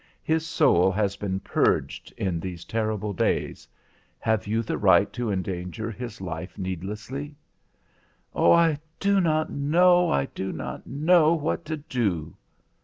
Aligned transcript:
His 0.23 0.47
soul 0.47 0.91
has 0.93 1.15
been 1.15 1.41
purged 1.41 2.11
in 2.17 2.39
these 2.39 2.65
terrible 2.65 3.13
days; 3.13 3.67
have 4.17 4.47
you 4.47 4.63
the 4.63 4.79
right 4.79 5.13
to 5.13 5.31
endanger 5.31 5.91
his 5.91 6.19
life 6.19 6.57
needlessly?" 6.57 7.35
"Oh, 8.33 8.51
I 8.51 8.79
do 8.99 9.21
not 9.21 9.51
know! 9.51 10.09
I 10.09 10.25
do 10.25 10.51
not 10.51 10.87
know 10.87 11.35
what 11.35 11.65
to 11.65 11.77
do." 11.77 12.35